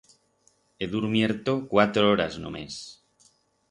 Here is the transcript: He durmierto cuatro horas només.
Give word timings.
He 0.79 0.87
durmierto 0.95 1.55
cuatro 1.77 2.09
horas 2.15 2.43
només. 2.47 2.83